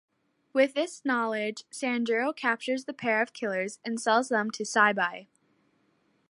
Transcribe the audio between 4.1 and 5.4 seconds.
them to Seibei.